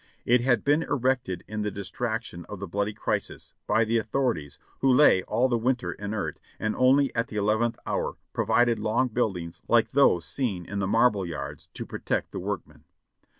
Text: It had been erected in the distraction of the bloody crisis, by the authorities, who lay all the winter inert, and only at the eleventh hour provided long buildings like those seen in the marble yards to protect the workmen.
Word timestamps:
It 0.25 0.41
had 0.41 0.63
been 0.63 0.81
erected 0.81 1.43
in 1.47 1.61
the 1.61 1.69
distraction 1.69 2.43
of 2.49 2.57
the 2.57 2.65
bloody 2.65 2.91
crisis, 2.91 3.53
by 3.67 3.83
the 3.85 3.99
authorities, 3.99 4.57
who 4.79 4.91
lay 4.91 5.21
all 5.27 5.47
the 5.47 5.59
winter 5.59 5.91
inert, 5.91 6.39
and 6.59 6.75
only 6.75 7.13
at 7.15 7.27
the 7.27 7.35
eleventh 7.35 7.77
hour 7.85 8.17
provided 8.33 8.79
long 8.79 9.09
buildings 9.09 9.61
like 9.67 9.91
those 9.91 10.25
seen 10.25 10.65
in 10.65 10.79
the 10.79 10.87
marble 10.87 11.23
yards 11.23 11.69
to 11.75 11.85
protect 11.85 12.31
the 12.31 12.39
workmen. 12.39 12.83